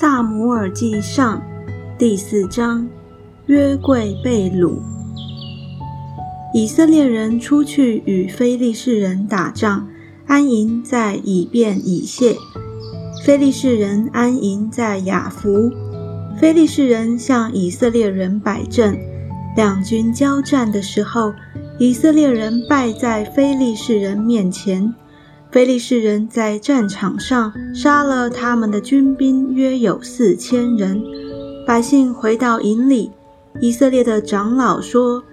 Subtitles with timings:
[0.00, 1.42] 萨姆尔记上
[1.98, 2.88] 第四章，
[3.44, 4.78] 约柜被掳。
[6.54, 9.86] 以色列人出去与非利士人打仗，
[10.24, 12.34] 安营在以便以谢；
[13.26, 15.70] 非利士人安营在雅弗。
[16.40, 18.98] 非利士人向以色列人摆阵，
[19.54, 21.34] 两军交战的时候，
[21.78, 24.94] 以色列人败在非利士人面前。
[25.52, 31.02] 非利士人在战场上杀了他们的军兵，约有四千人。
[31.66, 33.10] 百姓回到营里，
[33.60, 35.24] 以色列的长老说：“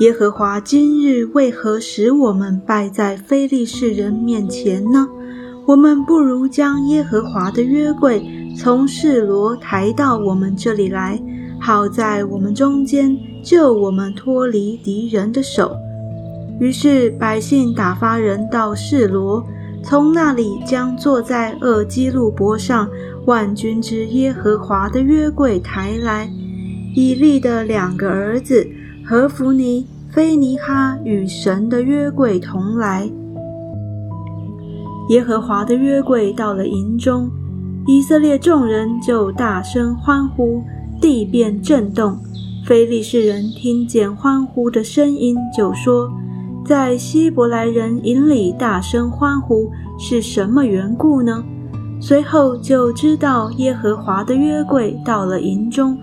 [0.00, 5.06] 耶和华今日为何使我们败在非利士人面前呢？
[5.66, 8.26] 我们不如将耶和华的约柜
[8.56, 11.22] 从示罗抬到我们这里来，
[11.60, 15.76] 好在我们中间救我们脱离敌人的手。”
[16.58, 19.44] 于是百姓打发人到示罗。
[19.82, 22.88] 从那里将坐在厄基路伯上
[23.24, 26.30] 万军之耶和华的约柜抬来，
[26.94, 28.68] 以利的两个儿子
[29.04, 33.10] 何弗尼、菲尼哈与神的约柜同来。
[35.08, 37.30] 耶和华的约柜到了营中，
[37.86, 40.62] 以色列众人就大声欢呼，
[41.00, 42.18] 地便震动。
[42.66, 46.10] 非利士人听见欢呼的声音，就说。
[46.64, 51.42] 在希伯来人营里大声欢呼是什么缘故呢？
[52.00, 55.98] 随后就知道耶和华的约柜到了营中，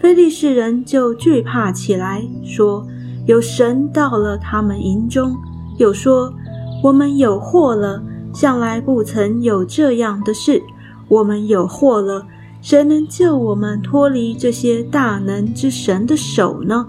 [0.00, 2.84] 非利士人就惧怕起来，说
[3.26, 5.36] ：“有神到了他们营中。”
[5.78, 6.32] 又说
[6.82, 10.62] ：“我们有祸了，向来不曾有这样的事。
[11.08, 12.26] 我们有祸了，
[12.60, 16.86] 谁能救我们脱离这些大能之神的手呢？”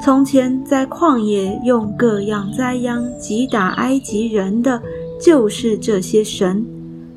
[0.00, 4.80] 从前在旷野用各样灾殃击打埃及人的，
[5.20, 6.64] 就是这些神。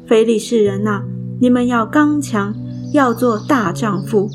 [0.05, 1.03] 非利士人呐，
[1.39, 2.53] 你们要刚强，
[2.91, 4.27] 要做大丈夫，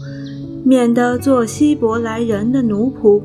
[0.64, 3.20] 免得做希伯来人的奴仆，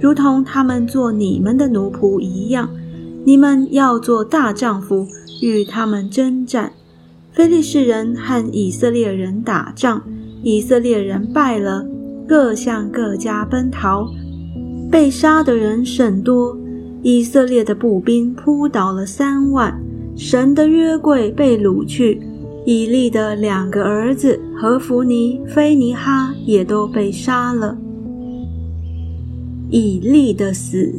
[0.00, 2.68] 如同他们做你们的奴仆一样。
[3.24, 5.06] 你们要做大丈夫，
[5.40, 6.72] 与他们征战。
[7.30, 10.02] 非利士人和以色列人打仗，
[10.42, 11.86] 以色列人败了，
[12.26, 14.08] 各向各家奔逃。
[14.90, 16.56] 被杀的人甚多，
[17.02, 19.78] 以色列的步兵扑倒了三万。
[20.16, 22.20] 神的约柜被掳去，
[22.64, 27.76] 以利的两个儿子何弗尼、菲尼哈也都被杀了。
[29.70, 30.92] 以利的死。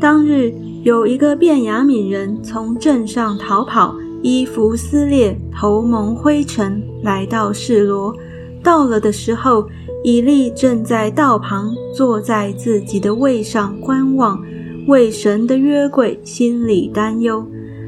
[0.00, 0.52] 当日
[0.82, 8.14] 有一个便雅悯人从镇上逃跑，衣服撕裂，头蒙灰尘，来到示罗。
[8.62, 9.68] 到了的时候。
[10.04, 14.40] 以利正在道旁坐在自己的位上观望，
[14.86, 17.44] 为神的约柜心里担忧。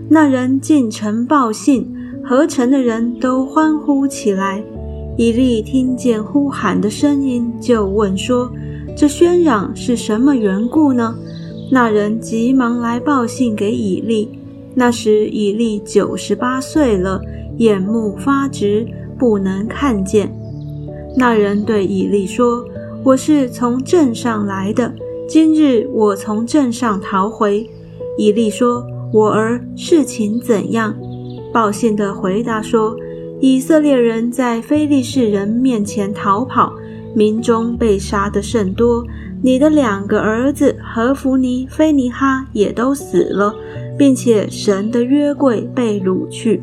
[0.08, 1.88] 那人进城报信，
[2.24, 4.62] 合城的人都欢呼起来。
[5.16, 8.50] 以利听见呼喊的声音，就问说
[8.96, 11.14] ：“这喧嚷是什么缘故呢？”
[11.70, 14.28] 那人急忙来报信给以利。
[14.74, 17.22] 那时以利九十八岁了，
[17.58, 18.84] 眼目发直，
[19.16, 20.39] 不能看见。
[21.16, 22.64] 那人对以利说
[23.04, 24.94] ：“我是从镇上来的，
[25.28, 27.68] 今日我从镇上逃回。”
[28.16, 30.96] 以利说：“我儿，事情怎样？”
[31.52, 32.96] 报信的回答说
[33.40, 36.72] ：“以色列人在非利士人面前逃跑，
[37.14, 39.04] 民中被杀的甚多。
[39.42, 43.54] 你的两个儿子何弗尼、菲尼哈也都死了，
[43.98, 46.62] 并且神的约柜被掳去。”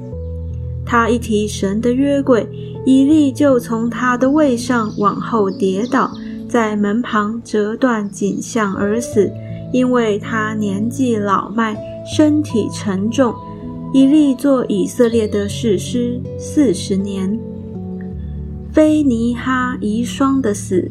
[0.87, 2.47] 他一提神的约柜。
[2.85, 6.09] 以利就从他的位上往后跌倒，
[6.47, 9.29] 在门旁折断颈项而死，
[9.73, 11.77] 因为他年纪老迈，
[12.15, 13.35] 身体沉重。
[13.93, 17.37] 以利做以色列的士师四十年。
[18.71, 20.89] 菲尼哈遗孀的死。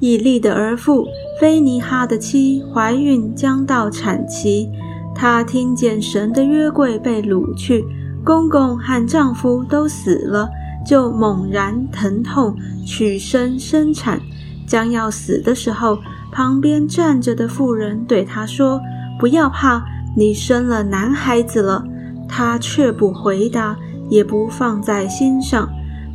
[0.00, 1.06] 以利的儿妇
[1.40, 4.68] 菲尼哈的妻怀孕将到产期，
[5.14, 7.84] 她听见神的约柜被掳去。
[8.28, 10.50] 公公和丈夫都死了，
[10.84, 12.54] 就猛然疼痛，
[12.84, 14.20] 取身生产。
[14.66, 15.98] 将要死的时候，
[16.30, 18.82] 旁边站着的妇人对她说
[19.18, 19.82] ：“不要怕，
[20.14, 21.82] 你生了男孩子了。”
[22.28, 23.78] 她却不回答，
[24.10, 25.66] 也不放在心上。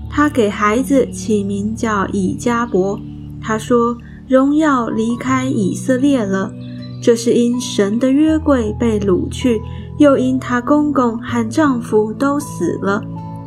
[0.08, 3.00] 她给孩子起名叫以加伯。
[3.42, 3.98] 她说
[4.30, 6.54] ：“荣耀离开以色列了，
[7.04, 9.62] 这是因神的约柜被掳去。”
[10.00, 13.04] 又因她公公和丈夫都死了，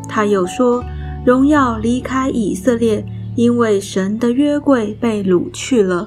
[0.08, 0.84] 她又说
[1.26, 3.04] ：“荣耀离开以色列，
[3.34, 6.06] 因为神的约柜被掳去了。”